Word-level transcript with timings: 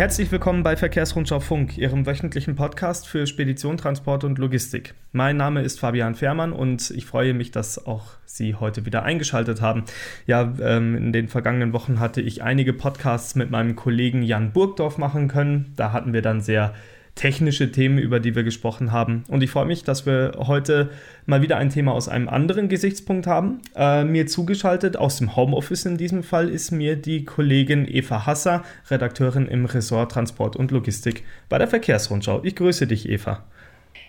Herzlich 0.00 0.32
willkommen 0.32 0.62
bei 0.62 0.78
Verkehrsrundschau 0.78 1.40
Funk, 1.40 1.76
Ihrem 1.76 2.06
wöchentlichen 2.06 2.56
Podcast 2.56 3.06
für 3.06 3.26
Spedition, 3.26 3.76
Transport 3.76 4.24
und 4.24 4.38
Logistik. 4.38 4.94
Mein 5.12 5.36
Name 5.36 5.60
ist 5.60 5.78
Fabian 5.78 6.14
Fehrmann 6.14 6.54
und 6.54 6.90
ich 6.92 7.04
freue 7.04 7.34
mich, 7.34 7.50
dass 7.50 7.84
auch 7.84 8.12
Sie 8.24 8.54
heute 8.54 8.86
wieder 8.86 9.02
eingeschaltet 9.02 9.60
haben. 9.60 9.84
Ja, 10.26 10.54
ähm, 10.62 10.96
in 10.96 11.12
den 11.12 11.28
vergangenen 11.28 11.74
Wochen 11.74 12.00
hatte 12.00 12.22
ich 12.22 12.42
einige 12.42 12.72
Podcasts 12.72 13.34
mit 13.34 13.50
meinem 13.50 13.76
Kollegen 13.76 14.22
Jan 14.22 14.52
Burgdorf 14.52 14.96
machen 14.96 15.28
können. 15.28 15.74
Da 15.76 15.92
hatten 15.92 16.14
wir 16.14 16.22
dann 16.22 16.40
sehr 16.40 16.72
technische 17.20 17.70
Themen, 17.70 17.98
über 17.98 18.18
die 18.18 18.34
wir 18.34 18.44
gesprochen 18.44 18.92
haben. 18.92 19.24
Und 19.28 19.42
ich 19.42 19.50
freue 19.50 19.66
mich, 19.66 19.84
dass 19.84 20.06
wir 20.06 20.32
heute 20.38 20.88
mal 21.26 21.42
wieder 21.42 21.58
ein 21.58 21.68
Thema 21.68 21.92
aus 21.92 22.08
einem 22.08 22.30
anderen 22.30 22.70
Gesichtspunkt 22.70 23.26
haben. 23.26 23.60
Äh, 23.76 24.04
mir 24.04 24.26
zugeschaltet, 24.26 24.96
aus 24.96 25.18
dem 25.18 25.36
Homeoffice 25.36 25.84
in 25.84 25.98
diesem 25.98 26.22
Fall, 26.22 26.48
ist 26.48 26.70
mir 26.70 26.96
die 26.96 27.26
Kollegin 27.26 27.86
Eva 27.86 28.24
Hasser, 28.24 28.62
Redakteurin 28.88 29.46
im 29.46 29.66
Ressort 29.66 30.12
Transport 30.12 30.56
und 30.56 30.70
Logistik 30.70 31.24
bei 31.50 31.58
der 31.58 31.68
Verkehrsrundschau. 31.68 32.40
Ich 32.42 32.56
grüße 32.56 32.86
dich, 32.86 33.06
Eva. 33.06 33.44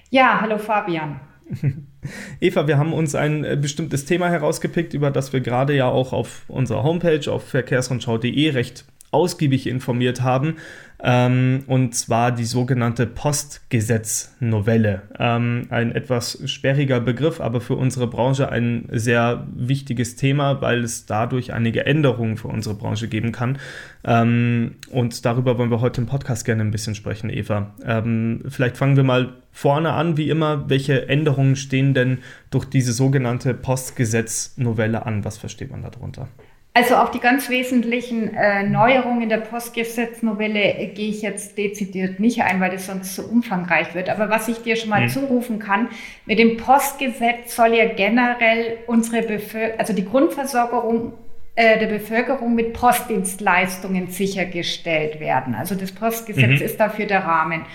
Ja, 0.09 0.39
hallo 0.39 0.57
Fabian. 0.57 1.20
Eva, 2.39 2.67
wir 2.67 2.77
haben 2.77 2.93
uns 2.93 3.13
ein 3.13 3.43
äh, 3.43 3.57
bestimmtes 3.62 4.05
Thema 4.05 4.29
herausgepickt, 4.29 4.93
über 4.93 5.12
das 5.12 5.34
wir 5.34 5.41
gerade 5.41 5.75
ja 5.75 5.89
auch 5.89 6.13
auf 6.13 6.45
unserer 6.48 6.84
Homepage 6.84 7.29
auf 7.29 7.43
verkehrsrundschau.de 7.49 8.49
recht 8.51 8.85
ausgiebig 9.11 9.67
informiert 9.67 10.21
haben 10.21 10.55
ähm, 11.03 11.63
und 11.67 11.95
zwar 11.95 12.31
die 12.31 12.45
sogenannte 12.45 13.07
Postgesetznovelle. 13.07 15.01
Ähm, 15.17 15.65
ein 15.70 15.93
etwas 15.93 16.43
sperriger 16.45 16.99
Begriff, 16.99 17.41
aber 17.41 17.59
für 17.59 17.75
unsere 17.75 18.05
Branche 18.07 18.49
ein 18.49 18.87
sehr 18.91 19.47
wichtiges 19.55 20.15
Thema, 20.15 20.61
weil 20.61 20.84
es 20.84 21.07
dadurch 21.07 21.53
einige 21.53 21.85
Änderungen 21.87 22.37
für 22.37 22.49
unsere 22.49 22.75
Branche 22.75 23.07
geben 23.07 23.31
kann. 23.31 23.57
Ähm, 24.04 24.76
und 24.91 25.26
darüber 25.26 25.57
wollen 25.57 25.71
wir 25.71 25.82
heute 25.82 26.01
im 26.01 26.07
Podcast 26.07 26.45
gerne 26.45 26.63
ein 26.63 26.71
bisschen 26.71 26.93
sprechen, 26.93 27.32
Eva. 27.32 27.73
Ähm, 27.84 28.43
vielleicht 28.48 28.77
fangen 28.77 28.95
wir 28.95 29.04
mal 29.04 29.34
vorne 29.51 29.93
an, 29.93 30.17
wie 30.17 30.29
immer. 30.29 30.70
Welche 30.70 31.09
Änderungen 31.09 31.55
stehen 31.55 31.95
denn 31.95 32.20
durch 32.51 32.65
diese 32.65 32.93
sogenannte 32.93 33.55
Postgesetznovelle 33.55 35.05
an? 35.05 35.26
Was 35.26 35.39
versteht 35.39 35.71
man 35.71 35.82
darunter? 35.82 36.27
Also 36.73 36.95
auf 36.95 37.11
die 37.11 37.19
ganz 37.19 37.49
wesentlichen 37.49 38.33
äh, 38.33 38.63
Neuerungen 38.63 39.27
der 39.27 39.39
Postgesetznovelle 39.39 40.77
äh, 40.77 40.87
gehe 40.87 41.09
ich 41.09 41.21
jetzt 41.21 41.57
dezidiert 41.57 42.21
nicht 42.21 42.43
ein, 42.43 42.61
weil 42.61 42.71
das 42.71 42.85
sonst 42.85 43.13
zu 43.13 43.29
umfangreich 43.29 43.93
wird. 43.93 44.09
Aber 44.09 44.29
was 44.29 44.47
ich 44.47 44.61
dir 44.61 44.77
schon 44.77 44.89
mal 44.89 45.01
mhm. 45.01 45.09
zurufen 45.09 45.59
kann, 45.59 45.89
mit 46.25 46.39
dem 46.39 46.55
Postgesetz 46.55 47.57
soll 47.57 47.73
ja 47.73 47.89
generell 47.93 48.77
unsere 48.87 49.21
Bevölkerung, 49.21 49.79
also 49.79 49.91
die 49.91 50.05
Grundversorgung 50.05 51.11
äh, 51.55 51.77
der 51.77 51.87
Bevölkerung 51.87 52.55
mit 52.55 52.71
Postdienstleistungen 52.71 54.07
sichergestellt 54.07 55.19
werden. 55.19 55.55
Also 55.55 55.75
das 55.75 55.91
Postgesetz 55.91 56.61
mhm. 56.61 56.65
ist 56.65 56.79
dafür 56.79 57.05
der 57.05 57.25
Rahmen. 57.25 57.65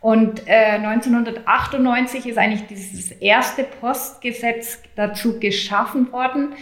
Und 0.00 0.46
äh, 0.46 0.76
1998 0.76 2.26
ist 2.26 2.38
eigentlich 2.38 2.66
dieses 2.66 3.10
erste 3.12 3.64
Postgesetz 3.64 4.80
dazu 4.94 5.38
geschaffen 5.38 6.10
worden. 6.12 6.54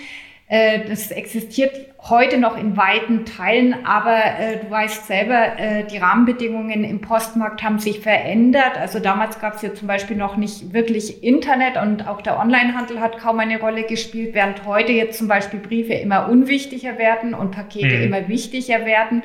Äh, 0.46 0.80
das 0.88 1.10
existiert 1.10 1.72
heute 2.00 2.36
noch 2.36 2.58
in 2.58 2.76
weiten 2.76 3.24
Teilen, 3.24 3.86
aber 3.86 4.18
äh, 4.38 4.58
du 4.58 4.70
weißt 4.70 5.06
selber, 5.06 5.58
äh, 5.58 5.84
die 5.84 5.96
Rahmenbedingungen 5.96 6.84
im 6.84 7.00
Postmarkt 7.00 7.62
haben 7.62 7.78
sich 7.78 8.00
verändert. 8.00 8.76
Also 8.76 8.98
damals 8.98 9.40
gab 9.40 9.54
es 9.54 9.62
ja 9.62 9.72
zum 9.72 9.88
Beispiel 9.88 10.16
noch 10.16 10.36
nicht 10.36 10.74
wirklich 10.74 11.24
Internet 11.24 11.78
und 11.80 12.06
auch 12.06 12.20
der 12.20 12.38
Onlinehandel 12.38 13.00
hat 13.00 13.16
kaum 13.18 13.40
eine 13.40 13.58
Rolle 13.58 13.84
gespielt, 13.84 14.34
während 14.34 14.66
heute 14.66 14.92
jetzt 14.92 15.18
zum 15.18 15.28
Beispiel 15.28 15.60
Briefe 15.60 15.94
immer 15.94 16.28
unwichtiger 16.28 16.98
werden 16.98 17.32
und 17.32 17.52
Pakete 17.52 17.96
mhm. 17.96 18.02
immer 18.02 18.28
wichtiger 18.28 18.84
werden. 18.84 19.22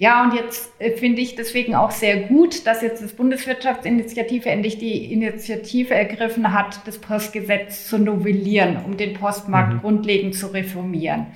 Ja, 0.00 0.24
und 0.24 0.32
jetzt 0.32 0.72
äh, 0.78 0.92
finde 0.92 1.20
ich 1.20 1.34
deswegen 1.34 1.74
auch 1.74 1.90
sehr 1.90 2.20
gut, 2.20 2.66
dass 2.66 2.80
jetzt 2.80 3.04
das 3.04 3.12
Bundeswirtschaftsinitiative 3.12 4.48
endlich 4.48 4.78
die 4.78 5.12
Initiative 5.12 5.92
ergriffen 5.92 6.54
hat, 6.54 6.80
das 6.86 6.96
Postgesetz 6.96 7.86
zu 7.86 7.98
novellieren, 7.98 8.78
um 8.82 8.96
den 8.96 9.12
Postmarkt 9.12 9.74
mhm. 9.74 9.80
grundlegend 9.80 10.34
zu 10.34 10.46
reformieren. 10.46 11.26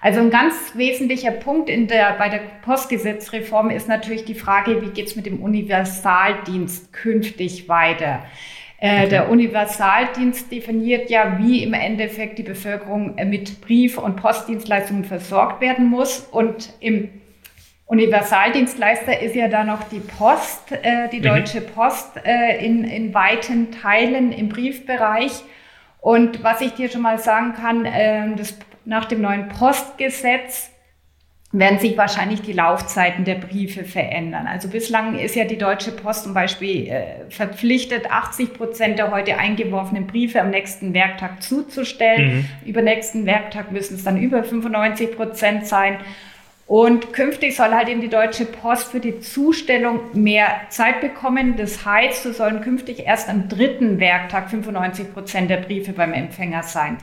Also 0.00 0.20
ein 0.20 0.30
ganz 0.30 0.54
wesentlicher 0.74 1.32
Punkt 1.32 1.68
in 1.68 1.86
der, 1.86 2.14
bei 2.16 2.30
der 2.30 2.40
Postgesetzreform 2.62 3.68
ist 3.68 3.88
natürlich 3.88 4.24
die 4.24 4.34
Frage, 4.34 4.80
wie 4.80 4.88
geht's 4.88 5.14
mit 5.14 5.26
dem 5.26 5.42
Universaldienst 5.42 6.94
künftig 6.94 7.68
weiter? 7.68 8.24
Äh, 8.78 9.00
okay. 9.00 9.08
Der 9.10 9.30
Universaldienst 9.30 10.50
definiert 10.50 11.10
ja, 11.10 11.38
wie 11.42 11.62
im 11.62 11.74
Endeffekt 11.74 12.38
die 12.38 12.42
Bevölkerung 12.42 13.16
mit 13.26 13.60
Brief- 13.60 13.98
und 13.98 14.16
Postdienstleistungen 14.16 15.04
versorgt 15.04 15.60
werden 15.60 15.90
muss. 15.90 16.20
Und 16.20 16.72
im 16.80 17.10
Universaldienstleister 17.88 19.20
ist 19.20 19.34
ja 19.34 19.48
da 19.48 19.64
noch 19.64 19.82
die 19.84 20.00
Post, 20.00 20.72
äh, 20.72 21.08
die 21.08 21.20
mhm. 21.20 21.24
Deutsche 21.24 21.62
Post 21.62 22.12
äh, 22.22 22.64
in, 22.64 22.84
in 22.84 23.14
weiten 23.14 23.72
Teilen 23.72 24.30
im 24.30 24.50
Briefbereich. 24.50 25.32
Und 26.00 26.44
was 26.44 26.60
ich 26.60 26.74
dir 26.74 26.90
schon 26.90 27.02
mal 27.02 27.18
sagen 27.18 27.54
kann, 27.54 27.86
äh, 27.86 28.36
das, 28.36 28.58
nach 28.84 29.06
dem 29.06 29.22
neuen 29.22 29.48
Postgesetz 29.48 30.70
werden 31.50 31.78
sich 31.78 31.96
wahrscheinlich 31.96 32.42
die 32.42 32.52
Laufzeiten 32.52 33.24
der 33.24 33.36
Briefe 33.36 33.84
verändern. 33.84 34.46
Also 34.46 34.68
bislang 34.68 35.18
ist 35.18 35.34
ja 35.34 35.46
die 35.46 35.56
Deutsche 35.56 35.92
Post 35.92 36.24
zum 36.24 36.34
Beispiel 36.34 36.88
äh, 36.88 37.30
verpflichtet, 37.30 38.10
80 38.10 38.52
Prozent 38.52 38.98
der 38.98 39.10
heute 39.10 39.38
eingeworfenen 39.38 40.06
Briefe 40.06 40.42
am 40.42 40.50
nächsten 40.50 40.92
Werktag 40.92 41.42
zuzustellen. 41.42 42.36
Mhm. 42.36 42.68
Über 42.68 42.82
nächsten 42.82 43.24
Werktag 43.24 43.72
müssen 43.72 43.94
es 43.94 44.04
dann 44.04 44.18
über 44.18 44.44
95 44.44 45.16
Prozent 45.16 45.66
sein. 45.66 46.00
Und 46.68 47.14
künftig 47.14 47.56
soll 47.56 47.70
halt 47.70 47.88
eben 47.88 48.02
die 48.02 48.10
Deutsche 48.10 48.44
Post 48.44 48.92
für 48.92 49.00
die 49.00 49.20
Zustellung 49.20 50.00
mehr 50.12 50.48
Zeit 50.68 51.00
bekommen. 51.00 51.56
Das 51.56 51.86
heißt, 51.86 52.26
es 52.26 52.36
sollen 52.36 52.60
künftig 52.60 53.06
erst 53.06 53.30
am 53.30 53.48
dritten 53.48 53.98
Werktag 54.00 54.50
95 54.50 55.14
Prozent 55.14 55.48
der 55.48 55.56
Briefe 55.56 55.94
beim 55.94 56.12
Empfänger 56.12 56.62
sein. 56.62 56.98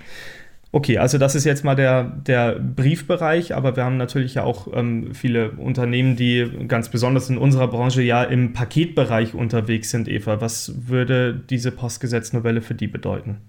Okay, 0.71 0.99
also 0.99 1.17
das 1.17 1.33
ist 1.33 1.45
jetzt 1.45 1.63
mal 1.63 1.75
der, 1.75 2.03
der 2.03 2.59
Briefbereich, 2.59 3.55
aber 3.55 3.75
wir 3.75 3.85
haben 3.85 3.97
natürlich 3.97 4.35
ja 4.35 4.43
auch 4.43 4.67
ähm, 4.71 5.15
viele 5.15 5.51
Unternehmen, 5.51 6.15
die 6.15 6.47
ganz 6.67 6.89
besonders 6.89 7.29
in 7.31 7.39
unserer 7.39 7.67
Branche 7.67 8.03
ja 8.03 8.23
im 8.23 8.53
Paketbereich 8.53 9.33
unterwegs 9.33 9.89
sind, 9.89 10.07
Eva. 10.07 10.41
Was 10.41 10.87
würde 10.87 11.33
diese 11.33 11.71
Postgesetznovelle 11.71 12.61
für 12.61 12.75
die 12.75 12.87
bedeuten? 12.87 13.41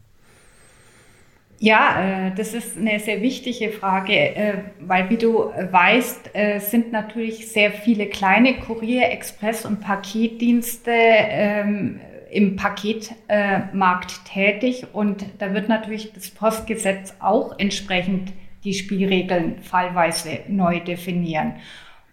Ja, 1.59 2.29
äh, 2.29 2.35
das 2.37 2.53
ist 2.55 2.77
eine 2.77 2.99
sehr 3.01 3.23
wichtige 3.23 3.71
Frage, 3.71 4.13
äh, 4.13 4.55
weil 4.81 5.09
wie 5.09 5.17
du 5.17 5.51
weißt, 5.71 6.31
äh, 6.35 6.59
sind 6.61 6.93
natürlich 6.93 7.49
sehr 7.51 7.71
viele 7.71 8.07
kleine 8.07 8.55
Kurier-, 8.55 9.11
Express- 9.11 9.65
und 9.65 9.81
Paketdienste 9.81 10.91
ähm, 10.93 12.01
im 12.31 12.57
Paketmarkt 12.57 14.25
tätig 14.27 14.87
und 14.93 15.25
da 15.39 15.55
wird 15.55 15.69
natürlich 15.69 16.13
das 16.13 16.29
Postgesetz 16.29 17.15
auch 17.21 17.59
entsprechend 17.59 18.33
die 18.65 18.75
Spielregeln 18.75 19.63
fallweise 19.63 20.41
neu 20.49 20.81
definieren. 20.81 21.55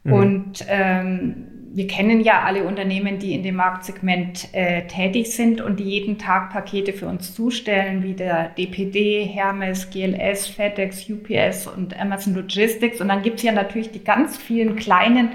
Mhm. 0.04 0.14
Und 0.14 0.66
ähm, 0.70 1.48
wir 1.76 1.88
kennen 1.88 2.22
ja 2.22 2.44
alle 2.44 2.66
Unternehmen, 2.66 3.18
die 3.18 3.34
in 3.34 3.42
dem 3.42 3.56
Marktsegment 3.56 4.50
äh, 4.54 4.86
tätig 4.86 5.36
sind 5.36 5.60
und 5.60 5.80
die 5.80 5.86
jeden 5.86 6.20
Tag 6.20 6.52
Pakete 6.52 6.94
für 6.94 7.08
uns 7.08 7.34
zustellen, 7.34 8.04
wie 8.04 8.14
der 8.14 8.50
DPD, 8.50 9.26
Hermes, 9.26 9.90
GLS, 9.90 10.48
FedEx, 10.48 11.10
UPS 11.10 11.66
und 11.66 12.00
Amazon 12.00 12.36
Logistics. 12.36 13.02
Und 13.02 13.08
dann 13.08 13.24
gibt 13.24 13.38
es 13.38 13.44
ja 13.44 13.52
natürlich 13.52 13.90
die 13.90 14.04
ganz 14.04 14.38
vielen 14.38 14.76
kleinen 14.76 15.32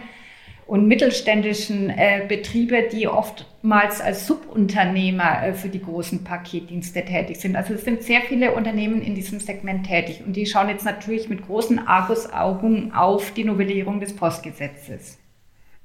und 0.68 0.86
mittelständischen 0.86 1.90
äh, 1.90 2.24
Betriebe, 2.28 2.84
die 2.92 3.08
oftmals 3.08 4.00
als 4.00 4.28
Subunternehmer 4.28 5.42
äh, 5.42 5.54
für 5.54 5.70
die 5.70 5.82
großen 5.82 6.22
Paketdienste 6.22 7.04
tätig 7.04 7.40
sind. 7.40 7.56
Also 7.56 7.74
es 7.74 7.84
sind 7.84 8.04
sehr 8.04 8.20
viele 8.20 8.54
Unternehmen 8.54 9.02
in 9.02 9.16
diesem 9.16 9.40
Segment 9.40 9.86
tätig 9.86 10.22
und 10.24 10.36
die 10.36 10.46
schauen 10.46 10.68
jetzt 10.68 10.84
natürlich 10.84 11.28
mit 11.28 11.44
großen 11.44 11.80
Argusaugen 11.88 12.92
auf 12.92 13.32
die 13.32 13.44
Novellierung 13.44 13.98
des 13.98 14.14
Postgesetzes. 14.14 15.18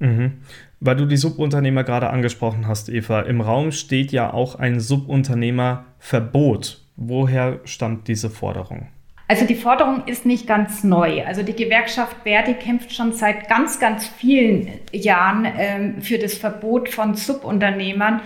Mhm. 0.04 0.34
Weil 0.82 0.98
du 0.98 1.06
die 1.06 1.16
Subunternehmer 1.16 1.86
gerade 1.86 2.10
angesprochen 2.10 2.68
hast, 2.68 2.90
Eva, 2.90 3.22
im 3.22 3.40
Raum 3.40 3.72
steht 3.72 4.12
ja 4.12 4.34
auch 4.34 4.56
ein 4.56 4.82
Subunternehmerverbot. 4.82 6.82
Woher 6.98 7.62
stammt 7.64 8.10
diese 8.10 8.30
Forderung? 8.30 8.90
Also 9.30 9.46
die 9.46 9.56
Forderung 9.56 10.04
ist 10.06 10.26
nicht 10.26 10.46
ganz 10.46 10.84
neu. 10.84 11.26
Also 11.26 11.42
die 11.42 11.56
Gewerkschaft 11.56 12.18
Verdi 12.24 12.56
kämpft 12.56 12.94
schon 12.94 13.14
seit 13.14 13.48
ganz, 13.48 13.80
ganz 13.80 14.06
vielen 14.06 14.68
Jahren 14.92 15.48
ähm, 15.58 16.02
für 16.02 16.18
das 16.18 16.34
Verbot 16.34 16.90
von 16.90 17.16
Subunternehmern. 17.16 18.20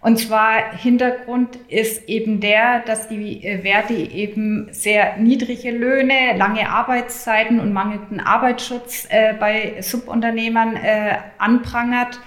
Und 0.00 0.18
zwar 0.18 0.76
Hintergrund 0.78 1.56
ist 1.68 2.08
eben 2.08 2.40
der, 2.40 2.80
dass 2.80 3.08
die 3.08 3.44
äh, 3.44 3.60
Verdi 3.62 4.04
eben 4.04 4.68
sehr 4.72 5.18
niedrige 5.18 5.70
Löhne, 5.70 6.36
lange 6.36 6.70
Arbeitszeiten 6.70 7.60
und 7.60 7.72
mangelnden 7.72 8.20
Arbeitsschutz 8.20 9.06
äh, 9.10 9.34
bei 9.34 9.82
Subunternehmern 9.82 10.76
äh, 10.76 11.18
anprangert 11.38 12.18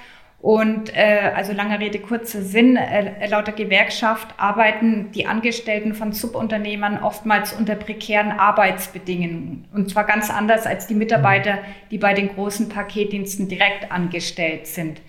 Und 0.44 0.94
äh, 0.94 1.32
also 1.34 1.54
langer 1.54 1.80
Rede, 1.80 2.00
kurzer 2.00 2.42
Sinn, 2.42 2.76
äh, 2.76 3.28
laut 3.28 3.56
Gewerkschaft 3.56 4.28
arbeiten 4.36 5.10
die 5.14 5.26
Angestellten 5.26 5.94
von 5.94 6.12
Subunternehmern 6.12 7.02
oftmals 7.02 7.54
unter 7.54 7.76
prekären 7.76 8.30
Arbeitsbedingungen. 8.32 9.70
Und 9.74 9.90
zwar 9.90 10.04
ganz 10.04 10.30
anders 10.30 10.66
als 10.66 10.86
die 10.86 10.96
Mitarbeiter, 10.96 11.60
die 11.92 11.98
bei 11.98 12.14
den 12.14 12.28
großen 12.28 12.68
Paketdiensten 12.68 13.48
direkt 13.48 13.90
angestellt 13.90 14.68
sind. 14.68 15.00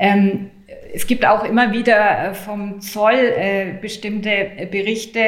Ähm, 0.00 0.50
es 0.92 1.06
gibt 1.06 1.26
auch 1.26 1.44
immer 1.44 1.72
wieder 1.72 2.30
äh, 2.30 2.34
vom 2.34 2.80
Zoll 2.80 3.14
äh, 3.14 3.74
bestimmte 3.80 4.68
Berichte, 4.70 5.20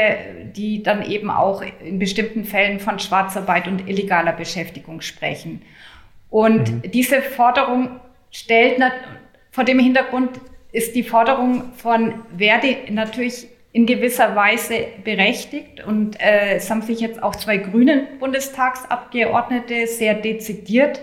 die 0.56 0.82
dann 0.82 1.08
eben 1.08 1.30
auch 1.30 1.62
in 1.84 1.98
bestimmten 1.98 2.44
Fällen 2.44 2.80
von 2.80 2.98
Schwarzarbeit 2.98 3.68
und 3.68 3.88
illegaler 3.88 4.32
Beschäftigung 4.32 5.02
sprechen. 5.02 5.62
Und 6.30 6.72
mhm. 6.72 6.90
diese 6.90 7.20
Forderung 7.20 8.00
stellt 8.30 8.82
vor 9.50 9.64
dem 9.64 9.78
Hintergrund 9.78 10.40
ist 10.72 10.94
die 10.94 11.02
Forderung 11.02 11.74
von 11.74 12.14
Verdi 12.38 12.90
natürlich 12.90 13.46
in 13.72 13.84
gewisser 13.84 14.34
Weise 14.34 14.86
berechtigt. 15.04 15.84
Und 15.84 16.18
äh, 16.18 16.54
es 16.56 16.70
haben 16.70 16.80
sich 16.80 17.00
jetzt 17.00 17.22
auch 17.22 17.36
zwei 17.36 17.58
grünen 17.58 18.18
Bundestagsabgeordnete 18.18 19.86
sehr 19.86 20.14
dezidiert 20.14 21.02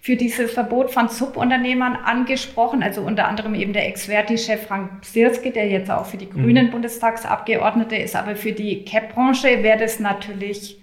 für 0.00 0.16
dieses 0.16 0.52
Verbot 0.52 0.90
von 0.90 1.08
Subunternehmern 1.08 1.94
angesprochen. 1.94 2.82
Also 2.82 3.02
unter 3.02 3.28
anderem 3.28 3.54
eben 3.54 3.72
der 3.72 3.86
Ex-Verti-Chef 3.88 4.66
Frank 4.66 5.02
Psirski, 5.02 5.52
der 5.52 5.68
jetzt 5.68 5.90
auch 5.90 6.06
für 6.06 6.16
die 6.16 6.30
grünen 6.30 6.66
mhm. 6.66 6.70
Bundestagsabgeordnete 6.70 7.96
ist. 7.96 8.16
Aber 8.16 8.34
für 8.34 8.52
die 8.52 8.84
CAP-Branche 8.84 9.62
wäre 9.62 9.78
das 9.78 10.00
natürlich, 10.00 10.78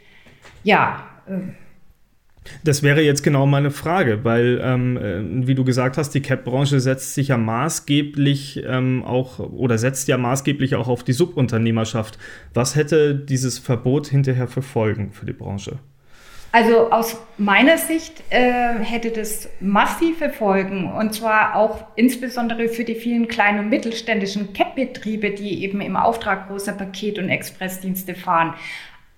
ja, 0.64 1.04
äh, 1.28 1.54
das 2.64 2.84
wäre 2.84 3.02
jetzt 3.02 3.24
genau 3.24 3.46
meine 3.46 3.72
Frage, 3.72 4.24
weil, 4.24 4.62
ähm, 4.64 4.98
äh, 4.98 5.48
wie 5.48 5.56
du 5.56 5.66
gesagt 5.66 5.98
hast, 5.98 6.12
die 6.12 6.22
Cap-Branche 6.22 6.80
setzt 6.80 7.14
sich 7.14 7.30
ja 7.30 7.38
maßgeblich 7.38 8.64
ähm, 8.66 9.04
auch 9.04 9.40
oder 9.40 9.78
setzt 9.78 10.08
ja 10.08 10.18
maßgeblich 10.18 10.76
auch 10.76 10.88
auf 10.88 11.04
die 11.04 11.14
Subunternehmerschaft. 11.14 12.18
Was 12.54 12.76
hätte 12.76 13.16
dieses 13.16 13.60
Verbot 13.60 14.08
hinterher 14.08 14.48
für 14.48 14.62
Folgen 14.62 15.12
für 15.12 15.26
die 15.26 15.34
Branche? 15.34 15.80
Also 16.52 16.92
aus 16.92 17.18
meiner 17.38 17.78
Sicht 17.78 18.24
äh, 18.30 18.80
hätte 18.80 19.12
das 19.12 19.50
massive 19.60 20.30
Folgen 20.30 20.92
und 20.92 21.14
zwar 21.14 21.56
auch 21.56 21.86
insbesondere 21.96 22.70
für 22.70 22.84
die 22.84 22.96
vielen 22.96 23.28
kleinen 23.28 23.60
und 23.60 23.70
mittelständischen 23.70 24.54
CAP-Betriebe, 24.54 25.32
die 25.32 25.64
eben 25.64 25.82
im 25.82 25.98
Auftrag 25.98 26.48
großer 26.48 26.72
Paket- 26.72 27.20
und 27.20 27.30
Expressdienste 27.30 28.16
fahren. 28.16 28.54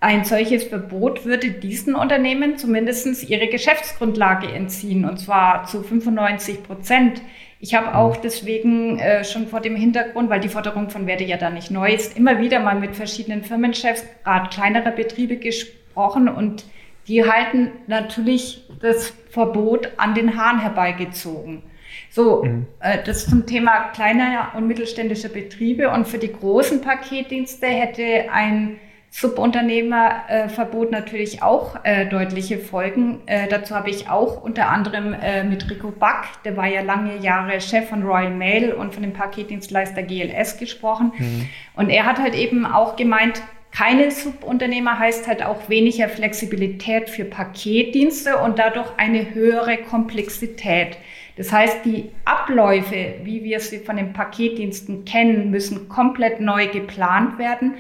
Ein 0.02 0.24
solches 0.24 0.64
Verbot 0.64 1.26
würde 1.26 1.52
diesen 1.52 1.94
Unternehmen 1.94 2.58
zumindest 2.58 3.30
ihre 3.30 3.48
Geschäftsgrundlage 3.48 4.48
entziehen, 4.48 5.04
und 5.04 5.18
zwar 5.20 5.66
zu 5.66 5.84
95 5.84 6.64
Prozent. 6.64 7.22
Ich 7.60 7.76
habe 7.76 7.96
auch 7.96 8.18
mhm. 8.18 8.22
deswegen 8.24 9.00
äh, 9.00 9.26
schon 9.26 9.48
vor 9.48 9.60
dem 9.60 9.76
Hintergrund, 9.76 10.30
weil 10.30 10.40
die 10.40 10.48
Forderung 10.48 10.90
von 10.90 11.06
Werde 11.06 11.26
ja 11.26 11.36
da 11.36 11.50
nicht 11.50 11.70
neu 11.70 11.94
ist, 11.94 12.18
immer 12.18 12.40
wieder 12.40 12.62
mal 12.62 12.80
mit 12.80 12.96
verschiedenen 12.96 13.44
Firmenchefs, 13.44 14.06
gerade 14.24 14.50
kleinerer 14.50 14.92
Betriebe 14.92 15.36
gesprochen 15.36 16.30
und 16.30 16.64
die 17.10 17.26
halten 17.26 17.72
natürlich 17.88 18.64
das 18.82 19.14
Verbot 19.30 19.90
an 19.98 20.14
den 20.14 20.38
Haaren 20.38 20.60
herbeigezogen. 20.60 21.64
So, 22.12 22.44
mhm. 22.44 22.68
äh, 22.80 23.00
das 23.04 23.28
zum 23.28 23.46
Thema 23.46 23.90
kleiner 23.90 24.52
und 24.56 24.68
mittelständischer 24.68 25.30
Betriebe 25.30 25.90
und 25.90 26.08
für 26.08 26.20
die 26.20 26.32
großen 26.32 26.82
Paketdienste 26.82 27.66
hätte 27.66 28.32
ein 28.32 28.80
Subunternehmerverbot 29.12 30.92
natürlich 30.92 31.42
auch 31.42 31.84
äh, 31.84 32.06
deutliche 32.06 32.60
Folgen. 32.60 33.22
Äh, 33.26 33.48
dazu 33.48 33.76
habe 33.76 33.90
ich 33.90 34.08
auch 34.08 34.44
unter 34.44 34.70
anderem 34.70 35.14
äh, 35.14 35.44
mit 35.44 35.70
Rico 35.70 35.90
Back, 35.90 36.44
der 36.46 36.56
war 36.56 36.68
ja 36.68 36.82
lange 36.82 37.18
Jahre 37.18 37.60
Chef 37.60 37.90
von 37.90 38.04
Royal 38.04 38.30
Mail 38.30 38.72
und 38.72 38.94
von 38.94 39.02
dem 39.02 39.14
Paketdienstleister 39.14 40.04
GLS 40.04 40.58
gesprochen. 40.58 41.12
Mhm. 41.18 41.50
Und 41.76 41.90
er 41.90 42.06
hat 42.06 42.20
halt 42.20 42.36
eben 42.36 42.68
auch 42.68 42.96
gemeint, 42.96 43.42
keine 43.72 44.12
Subunternehmer 44.12 45.00
heißt 45.00 45.28
halt 45.28 45.44
auch 45.44 45.70
weniger 45.70 46.10
Flexibilität 46.10 47.10
für 47.10 47.26
Paketdienste 47.26 48.38
und 48.38 48.60
dadurch 48.60 48.90
eine 48.98 49.34
höhere 49.34 49.78
Komplexität. 49.78 50.98
Das 51.38 51.54
heißt, 51.54 51.86
die 51.86 52.10
Abläufe, 52.26 53.16
wie 53.24 53.44
wir 53.44 53.60
sie 53.60 53.80
von 53.80 53.96
den 53.96 54.12
Paketdiensten 54.12 55.06
kennen, 55.06 55.52
müssen 55.52 55.88
komplett 55.88 56.42
neu 56.42 56.68
geplant 56.68 57.38
werden. 57.38 57.76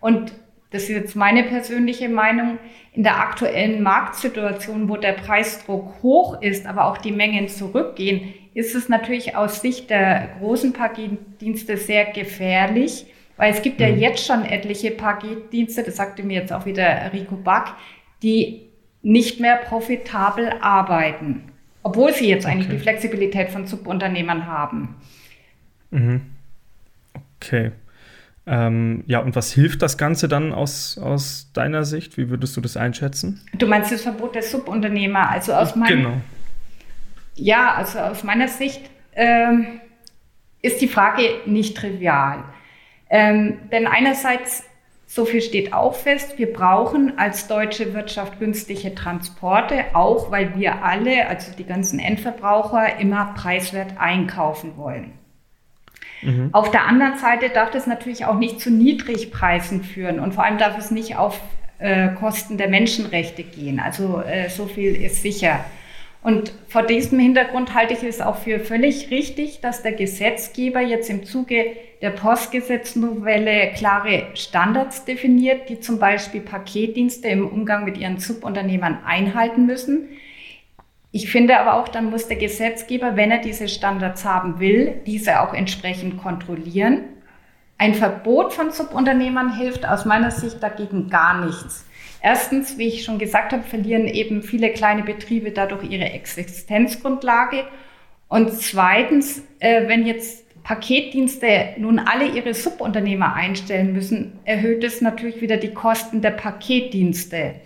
Und 0.00 0.32
das 0.70 0.84
ist 0.84 0.88
jetzt 0.88 1.14
meine 1.14 1.44
persönliche 1.44 2.08
Meinung, 2.08 2.58
in 2.92 3.02
der 3.02 3.20
aktuellen 3.20 3.82
Marktsituation, 3.82 4.88
wo 4.88 4.96
der 4.96 5.12
Preisdruck 5.12 6.02
hoch 6.02 6.40
ist, 6.40 6.66
aber 6.66 6.86
auch 6.86 6.98
die 6.98 7.12
Mengen 7.12 7.48
zurückgehen, 7.48 8.34
ist 8.54 8.74
es 8.74 8.88
natürlich 8.88 9.36
aus 9.36 9.60
Sicht 9.60 9.90
der 9.90 10.30
großen 10.38 10.72
Paketdienste 10.72 11.76
sehr 11.76 12.06
gefährlich, 12.06 13.06
weil 13.36 13.52
es 13.52 13.62
gibt 13.62 13.80
ja 13.80 13.88
mhm. 13.88 13.98
jetzt 13.98 14.24
schon 14.24 14.44
etliche 14.44 14.90
Paketdienste, 14.90 15.82
das 15.82 15.96
sagte 15.96 16.22
mir 16.22 16.40
jetzt 16.40 16.52
auch 16.52 16.66
wieder 16.66 17.12
Rico 17.12 17.36
Back, 17.36 17.72
die 18.22 18.62
nicht 19.02 19.40
mehr 19.40 19.56
profitabel 19.56 20.50
arbeiten, 20.60 21.52
obwohl 21.82 22.12
sie 22.12 22.28
jetzt 22.28 22.46
eigentlich 22.46 22.68
okay. 22.68 22.76
die 22.76 22.82
Flexibilität 22.82 23.50
von 23.50 23.66
Subunternehmern 23.66 24.46
haben. 24.46 24.96
Mhm. 25.90 26.22
Okay. 27.36 27.72
Ähm, 28.46 29.04
ja, 29.06 29.20
und 29.20 29.36
was 29.36 29.52
hilft 29.52 29.80
das 29.80 29.96
Ganze 29.96 30.28
dann 30.28 30.52
aus, 30.52 30.98
aus 30.98 31.50
deiner 31.54 31.84
Sicht? 31.84 32.18
Wie 32.18 32.28
würdest 32.28 32.56
du 32.56 32.60
das 32.60 32.76
einschätzen? 32.76 33.40
Du 33.56 33.66
meinst 33.66 33.90
das 33.90 34.02
Verbot 34.02 34.34
der 34.34 34.42
Subunternehmer? 34.42 35.30
Also 35.30 35.54
aus 35.54 35.76
meiner 35.76 35.96
genau. 35.96 36.20
Ja, 37.36 37.74
also 37.74 37.98
aus 37.98 38.22
meiner 38.22 38.48
Sicht 38.48 38.82
ähm, 39.14 39.80
ist 40.62 40.80
die 40.80 40.88
Frage 40.88 41.22
nicht 41.46 41.76
trivial. 41.76 42.44
Ähm, 43.14 43.60
denn 43.70 43.86
einerseits, 43.86 44.64
so 45.06 45.24
viel 45.24 45.40
steht 45.40 45.72
auch 45.72 45.94
fest, 45.94 46.36
wir 46.36 46.52
brauchen 46.52 47.16
als 47.16 47.46
deutsche 47.46 47.94
Wirtschaft 47.94 48.40
günstige 48.40 48.92
Transporte, 48.92 49.84
auch 49.92 50.32
weil 50.32 50.58
wir 50.58 50.82
alle, 50.82 51.28
also 51.28 51.52
die 51.56 51.64
ganzen 51.64 52.00
Endverbraucher, 52.00 52.98
immer 52.98 53.32
preiswert 53.36 53.92
einkaufen 53.98 54.76
wollen. 54.76 55.12
Mhm. 56.22 56.48
Auf 56.50 56.72
der 56.72 56.86
anderen 56.88 57.16
Seite 57.16 57.50
darf 57.50 57.70
das 57.70 57.86
natürlich 57.86 58.26
auch 58.26 58.36
nicht 58.36 58.60
zu 58.60 58.72
Niedrigpreisen 58.72 59.84
führen 59.84 60.18
und 60.18 60.34
vor 60.34 60.42
allem 60.42 60.58
darf 60.58 60.76
es 60.76 60.90
nicht 60.90 61.14
auf 61.14 61.40
äh, 61.78 62.08
Kosten 62.18 62.58
der 62.58 62.68
Menschenrechte 62.68 63.44
gehen. 63.44 63.78
Also 63.78 64.22
äh, 64.22 64.48
so 64.48 64.66
viel 64.66 64.96
ist 64.96 65.22
sicher. 65.22 65.64
Und 66.24 66.54
vor 66.68 66.82
diesem 66.82 67.18
Hintergrund 67.18 67.74
halte 67.74 67.92
ich 67.92 68.02
es 68.02 68.22
auch 68.22 68.36
für 68.36 68.58
völlig 68.58 69.10
richtig, 69.10 69.60
dass 69.60 69.82
der 69.82 69.92
Gesetzgeber 69.92 70.80
jetzt 70.80 71.10
im 71.10 71.26
Zuge 71.26 71.76
der 72.00 72.10
Postgesetznovelle 72.10 73.72
klare 73.76 74.28
Standards 74.32 75.04
definiert, 75.04 75.68
die 75.68 75.80
zum 75.80 75.98
Beispiel 75.98 76.40
Paketdienste 76.40 77.28
im 77.28 77.46
Umgang 77.46 77.84
mit 77.84 77.98
ihren 77.98 78.18
Subunternehmern 78.18 79.00
einhalten 79.04 79.66
müssen. 79.66 80.08
Ich 81.12 81.30
finde 81.30 81.60
aber 81.60 81.74
auch, 81.74 81.88
dann 81.88 82.08
muss 82.08 82.26
der 82.26 82.38
Gesetzgeber, 82.38 83.16
wenn 83.16 83.30
er 83.30 83.42
diese 83.42 83.68
Standards 83.68 84.24
haben 84.24 84.60
will, 84.60 84.94
diese 85.04 85.42
auch 85.42 85.52
entsprechend 85.52 86.22
kontrollieren. 86.22 87.00
Ein 87.76 87.92
Verbot 87.92 88.54
von 88.54 88.70
Subunternehmern 88.70 89.58
hilft 89.58 89.86
aus 89.86 90.06
meiner 90.06 90.30
Sicht 90.30 90.62
dagegen 90.62 91.10
gar 91.10 91.44
nichts. 91.44 91.84
Erstens, 92.24 92.78
wie 92.78 92.88
ich 92.88 93.04
schon 93.04 93.18
gesagt 93.18 93.52
habe, 93.52 93.64
verlieren 93.64 94.06
eben 94.06 94.42
viele 94.42 94.70
kleine 94.72 95.02
Betriebe 95.02 95.50
dadurch 95.50 95.84
ihre 95.90 96.06
Existenzgrundlage. 96.06 97.64
Und 98.28 98.50
zweitens, 98.54 99.42
äh, 99.58 99.86
wenn 99.88 100.06
jetzt 100.06 100.42
Paketdienste 100.62 101.74
nun 101.76 101.98
alle 101.98 102.26
ihre 102.28 102.54
Subunternehmer 102.54 103.34
einstellen 103.34 103.92
müssen, 103.92 104.38
erhöht 104.46 104.82
es 104.84 105.02
natürlich 105.02 105.42
wieder 105.42 105.58
die 105.58 105.74
Kosten 105.74 106.22
der 106.22 106.30
Paketdienste. 106.30 107.56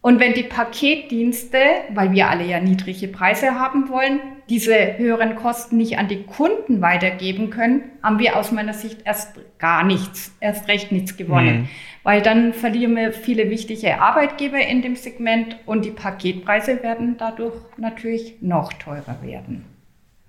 Und 0.00 0.20
wenn 0.20 0.32
die 0.32 0.44
Paketdienste, 0.44 1.58
weil 1.92 2.12
wir 2.12 2.28
alle 2.28 2.44
ja 2.44 2.60
niedrige 2.60 3.08
Preise 3.08 3.58
haben 3.58 3.88
wollen, 3.88 4.20
diese 4.48 4.96
höheren 4.96 5.34
Kosten 5.34 5.76
nicht 5.76 5.98
an 5.98 6.08
die 6.08 6.22
Kunden 6.22 6.80
weitergeben 6.80 7.50
können, 7.50 7.82
haben 8.02 8.18
wir 8.18 8.36
aus 8.36 8.52
meiner 8.52 8.74
Sicht 8.74 9.00
erst 9.04 9.36
gar 9.58 9.84
nichts, 9.84 10.34
erst 10.40 10.68
recht 10.68 10.92
nichts 10.92 11.16
gewonnen. 11.16 11.62
Mhm. 11.62 11.68
Weil 12.04 12.22
dann 12.22 12.54
verlieren 12.54 12.96
wir 12.96 13.12
viele 13.12 13.50
wichtige 13.50 14.00
Arbeitgeber 14.00 14.58
in 14.58 14.82
dem 14.82 14.96
Segment 14.96 15.58
und 15.66 15.84
die 15.84 15.90
Paketpreise 15.90 16.82
werden 16.82 17.16
dadurch 17.18 17.56
natürlich 17.76 18.36
noch 18.40 18.72
teurer 18.72 19.18
werden. 19.22 19.64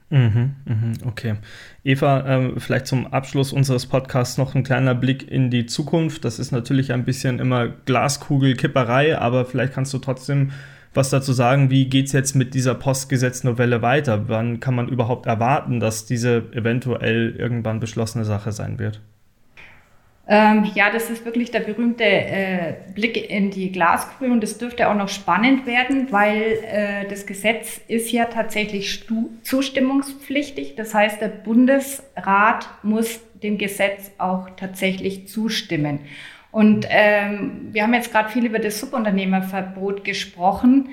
Mhm, 0.09 0.55
mhm, 0.65 0.93
okay. 1.05 1.35
Eva, 1.83 2.21
äh, 2.21 2.59
vielleicht 2.59 2.87
zum 2.87 3.07
Abschluss 3.07 3.53
unseres 3.53 3.85
Podcasts 3.85 4.37
noch 4.37 4.55
ein 4.55 4.63
kleiner 4.63 4.95
Blick 4.95 5.29
in 5.29 5.51
die 5.51 5.67
Zukunft. 5.67 6.25
Das 6.25 6.39
ist 6.39 6.51
natürlich 6.51 6.91
ein 6.93 7.05
bisschen 7.05 7.39
immer 7.39 7.67
Glaskugelkipperei, 7.67 9.17
aber 9.17 9.45
vielleicht 9.45 9.73
kannst 9.73 9.93
du 9.93 9.99
trotzdem 9.99 10.51
was 10.95 11.11
dazu 11.11 11.33
sagen, 11.33 11.69
wie 11.69 11.85
geht 11.87 12.07
es 12.07 12.13
jetzt 12.13 12.35
mit 12.35 12.55
dieser 12.55 12.73
Postgesetznovelle 12.73 13.83
weiter? 13.83 14.27
Wann 14.27 14.59
kann 14.59 14.73
man 14.73 14.87
überhaupt 14.87 15.27
erwarten, 15.27 15.79
dass 15.79 16.07
diese 16.07 16.51
eventuell 16.53 17.35
irgendwann 17.37 17.79
beschlossene 17.79 18.25
Sache 18.25 18.51
sein 18.51 18.79
wird? 18.79 19.01
Ähm, 20.31 20.69
ja, 20.75 20.91
das 20.91 21.09
ist 21.09 21.25
wirklich 21.25 21.49
der 21.49 21.61
berühmte 21.61 22.03
äh, 22.03 22.75
Blick 22.93 23.31
in 23.31 23.49
die 23.49 23.71
Glaskugel 23.71 24.31
und 24.31 24.43
das 24.43 24.59
dürfte 24.59 24.87
auch 24.87 24.93
noch 24.93 25.09
spannend 25.09 25.65
werden, 25.65 26.11
weil 26.11 26.59
äh, 26.71 27.07
das 27.09 27.25
Gesetz 27.25 27.81
ist 27.87 28.11
ja 28.11 28.25
tatsächlich 28.25 29.07
zustimmungspflichtig. 29.41 30.75
Das 30.75 30.93
heißt, 30.93 31.19
der 31.19 31.29
Bundesrat 31.29 32.69
muss 32.83 33.21
dem 33.41 33.57
Gesetz 33.57 34.11
auch 34.19 34.51
tatsächlich 34.55 35.27
zustimmen. 35.27 36.01
Und 36.51 36.85
ähm, 36.89 37.69
wir 37.71 37.81
haben 37.81 37.95
jetzt 37.95 38.11
gerade 38.11 38.29
viel 38.29 38.45
über 38.45 38.59
das 38.59 38.79
Subunternehmerverbot 38.79 40.03
gesprochen. 40.03 40.89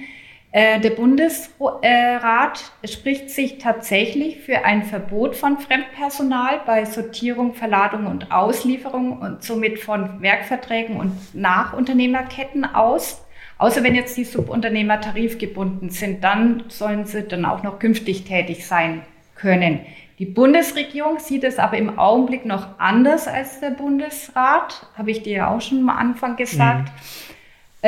Äh, 0.57 0.81
der 0.81 0.89
Bundesrat 0.89 2.73
spricht 2.83 3.29
sich 3.29 3.59
tatsächlich 3.59 4.41
für 4.41 4.65
ein 4.65 4.85
Verbot 4.85 5.37
von 5.37 5.59
Fremdpersonal 5.59 6.63
bei 6.65 6.87
Sortierung, 6.87 7.53
Verladung 7.53 8.07
und 8.07 8.33
Auslieferung 8.33 9.19
und 9.19 9.45
somit 9.45 9.81
von 9.81 10.23
Werkverträgen 10.23 10.97
und 10.97 11.13
Nachunternehmerketten 11.35 12.65
aus. 12.65 13.23
Außer 13.59 13.85
wenn 13.85 13.95
jetzt 13.95 14.17
die 14.17 14.25
Subunternehmer 14.25 14.99
tarifgebunden 14.99 15.91
sind, 15.91 16.25
dann 16.25 16.65
sollen 16.69 17.05
sie 17.05 17.25
dann 17.25 17.45
auch 17.45 17.63
noch 17.63 17.79
künftig 17.79 18.25
tätig 18.25 18.67
sein 18.67 19.03
können. 19.35 19.81
Die 20.19 20.25
Bundesregierung 20.25 21.19
sieht 21.19 21.45
es 21.45 21.59
aber 21.59 21.77
im 21.77 21.99
Augenblick 21.99 22.47
noch 22.47 22.79
anders 22.79 23.29
als 23.29 23.61
der 23.61 23.73
Bundesrat, 23.73 24.87
habe 24.97 25.11
ich 25.11 25.23
dir 25.23 25.37
ja 25.37 25.55
auch 25.55 25.61
schon 25.61 25.81
am 25.81 25.91
Anfang 25.91 26.37
gesagt. 26.37 26.89
Mhm. 26.89 27.36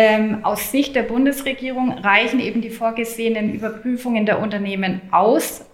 Ähm, 0.00 0.44
aus 0.44 0.70
Sicht 0.70 0.94
der 0.94 1.02
Bundesregierung 1.02 1.90
reichen 1.90 2.38
eben 2.38 2.60
die 2.60 2.70
vorgesehenen 2.70 3.52
Überprüfungen 3.52 4.26
der 4.26 4.38
Unternehmen 4.38 5.00
aus, 5.10 5.66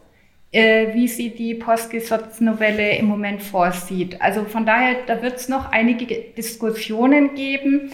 äh, 0.50 0.95
wie 0.95 1.09
sie 1.09 1.28
die 1.28 1.54
Postgesetznovelle 1.54 2.97
im 2.97 3.04
Moment 3.04 3.43
vorsieht. 3.43 4.23
Also 4.23 4.47
von 4.47 4.64
daher, 4.64 4.97
da 5.07 5.21
wird 5.21 5.37
es 5.37 5.50
noch 5.50 5.73
einige 5.73 6.07
Diskussionen 6.07 7.35
geben, 7.35 7.93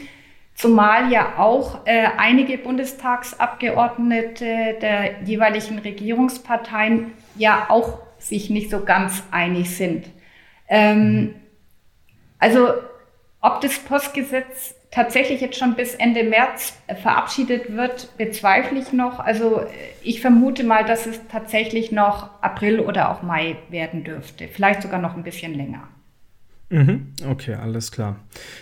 zumal 0.55 1.11
ja 1.11 1.37
auch 1.37 1.85
äh, 1.85 2.07
einige 2.17 2.59
Bundestagsabgeordnete 2.59 4.77
der 4.81 5.23
jeweiligen 5.25 5.81
Regierungsparteien 5.81 7.11
ja 7.35 7.67
auch 7.71 7.99
sich 8.19 8.51
nicht 8.51 8.71
so 8.71 8.85
ganz 8.85 9.25
einig 9.33 9.77
sind. 9.77 10.07
Ähm, 10.69 11.35
also 12.39 12.69
ob 13.41 13.61
das 13.63 13.77
Postgesetz 13.81 14.77
tatsächlich 14.91 15.41
jetzt 15.41 15.59
schon 15.59 15.77
bis 15.77 15.95
Ende 15.95 16.25
März 16.25 16.79
verabschiedet 17.03 17.77
wird, 17.77 18.17
bezweifle 18.17 18.81
ich 18.81 18.93
noch. 18.93 19.21
Also 19.21 19.65
ich 20.03 20.21
vermute 20.21 20.65
mal, 20.65 20.85
dass 20.85 21.07
es 21.07 21.21
tatsächlich 21.29 21.93
noch 21.93 22.43
April 22.43 22.81
oder 22.81 23.11
auch 23.11 23.23
Mai 23.23 23.57
werden 23.69 24.05
dürfte. 24.05 24.49
Vielleicht 24.49 24.83
sogar 24.83 25.01
noch 25.01 25.17
ein 25.17 25.23
bisschen 25.23 25.55
länger. 25.55 25.89
Mhm. 26.73 27.15
Okay, 27.29 27.55
alles 27.55 27.91
klar. 27.91 28.21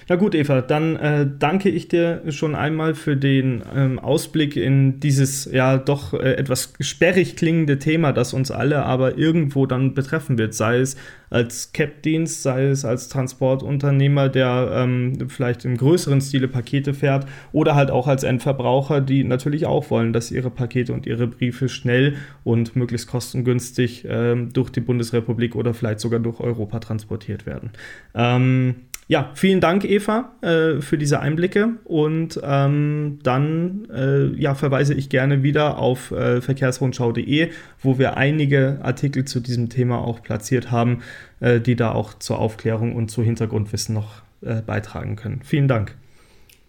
Na 0.09 0.17
gut, 0.17 0.35
Eva, 0.35 0.63
dann 0.63 0.97
äh, 0.97 1.27
danke 1.39 1.69
ich 1.69 1.89
dir 1.89 2.23
schon 2.31 2.55
einmal 2.55 2.95
für 2.95 3.19
den 3.19 3.63
ähm, 3.77 3.99
Ausblick 3.99 4.57
in 4.57 4.99
dieses 4.99 5.45
ja 5.53 5.77
doch 5.77 6.15
äh, 6.15 6.33
etwas 6.33 6.73
sperrig 6.81 7.37
klingende 7.37 7.79
Thema, 7.79 8.13
das 8.15 8.33
uns 8.33 8.51
alle 8.51 8.83
aber 8.85 9.19
irgendwo 9.19 9.67
dann 9.67 9.93
betreffen 9.93 10.39
wird, 10.39 10.55
sei 10.55 10.79
es 10.79 10.97
als 11.31 11.73
Cap-Dienst, 11.73 12.43
sei 12.43 12.67
es 12.67 12.85
als 12.85 13.09
Transportunternehmer, 13.09 14.29
der 14.29 14.71
ähm, 14.75 15.29
vielleicht 15.29 15.65
im 15.65 15.77
größeren 15.77 16.21
Stile 16.21 16.49
Pakete 16.49 16.95
fährt 16.95 17.27
oder 17.53 17.75
halt 17.75 17.91
auch 17.91 18.07
als 18.07 18.23
Endverbraucher, 18.23 19.01
die 19.01 19.25
natürlich 19.25 19.67
auch 19.67 19.91
wollen, 19.91 20.13
dass 20.13 20.31
ihre 20.31 20.51
Pakete 20.51 20.93
und 20.93 21.07
ihre 21.07 21.27
Briefe 21.27 21.69
schnell 21.69 22.17
und 22.45 22.77
möglichst 22.77 23.09
kostengünstig 23.09 24.07
ähm, 24.09 24.53
durch 24.53 24.71
die 24.71 24.81
Bundesrepublik 24.81 25.55
oder 25.55 25.75
vielleicht 25.75 26.01
sogar 26.01 26.21
durch 26.21 26.41
Europa 26.41 26.81
transportiert 26.81 27.47
werden. 27.47 27.71
Ähm, 28.15 28.77
ja, 29.09 29.31
vielen 29.35 29.63
Dank, 29.63 29.87
Eva, 29.87 30.33
äh, 30.43 30.83
für 30.83 30.99
diese 30.99 31.21
Einblicke. 31.21 31.71
Und 31.85 32.39
ähm, 32.45 33.19
dann 33.23 33.89
äh, 33.91 34.27
ja, 34.39 34.55
verweise 34.55 34.93
ich 34.93 35.09
gerne 35.09 35.43
wieder 35.43 35.79
auf 35.79 36.11
äh, 36.11 36.43
verkehrsrundschau.de, 36.43 37.51
wo 37.81 37.99
wir 37.99 38.19
einige 38.19 38.79
Artikel 38.83 39.25
zu 39.25 39.41
diesem 39.41 39.71
Thema 39.71 39.99
auch 39.99 40.23
platziert 40.23 40.71
haben, 40.71 41.03
äh, 41.41 41.59
die 41.59 41.75
da 41.75 41.93
auch 41.93 42.15
zur 42.19 42.39
Aufklärung 42.39 42.95
und 42.95 43.11
zu 43.11 43.23
Hintergrundwissen 43.23 43.95
noch 43.95 44.23
äh, 44.43 44.61
beitragen 44.61 45.17
können. 45.17 45.41
Vielen 45.43 45.69
Dank. 45.69 45.95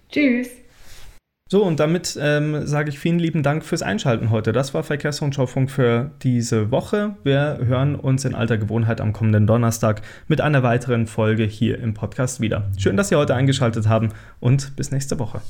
Tschüss. 0.09 0.49
So, 1.51 1.63
und 1.63 1.79
damit 1.79 2.15
ähm, 2.21 2.67
sage 2.67 2.89
ich 2.89 2.99
vielen 2.99 3.17
lieben 3.17 3.41
Dank 3.41 3.65
fürs 3.65 3.81
Einschalten 3.81 4.29
heute. 4.29 4.51
Das 4.51 4.75
war 4.75 4.83
Verkehrsrundschaufunk 4.83 5.71
für 5.71 6.11
diese 6.21 6.69
Woche. 6.69 7.15
Wir 7.23 7.57
hören 7.65 7.95
uns 7.95 8.23
in 8.23 8.35
alter 8.35 8.59
Gewohnheit 8.59 9.01
am 9.01 9.13
kommenden 9.13 9.47
Donnerstag 9.47 10.03
mit 10.27 10.41
einer 10.41 10.61
weiteren 10.61 11.07
Folge 11.07 11.45
hier 11.45 11.79
im 11.79 11.95
Podcast 11.95 12.39
wieder. 12.39 12.69
Schön, 12.77 12.97
dass 12.97 13.09
Sie 13.09 13.15
heute 13.15 13.33
eingeschaltet 13.33 13.87
haben 13.87 14.09
und 14.39 14.75
bis 14.75 14.91
nächste 14.91 15.17
Woche. 15.17 15.41